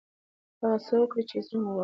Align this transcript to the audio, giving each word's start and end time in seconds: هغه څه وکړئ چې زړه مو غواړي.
هغه 0.61 0.77
څه 0.85 0.93
وکړئ 1.01 1.23
چې 1.29 1.37
زړه 1.45 1.57
مو 1.61 1.69
غواړي. 1.73 1.79